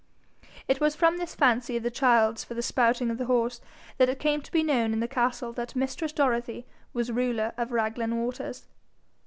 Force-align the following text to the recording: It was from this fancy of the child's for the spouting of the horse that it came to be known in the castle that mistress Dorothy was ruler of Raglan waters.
It 0.67 0.81
was 0.81 0.95
from 0.95 1.19
this 1.19 1.35
fancy 1.35 1.77
of 1.77 1.83
the 1.83 1.91
child's 1.91 2.43
for 2.43 2.55
the 2.55 2.63
spouting 2.63 3.11
of 3.11 3.19
the 3.19 3.27
horse 3.27 3.61
that 3.99 4.09
it 4.09 4.17
came 4.19 4.41
to 4.41 4.51
be 4.51 4.63
known 4.63 4.93
in 4.93 4.99
the 4.99 5.07
castle 5.07 5.53
that 5.53 5.75
mistress 5.75 6.11
Dorothy 6.11 6.65
was 6.91 7.11
ruler 7.11 7.53
of 7.55 7.71
Raglan 7.71 8.17
waters. 8.19 8.65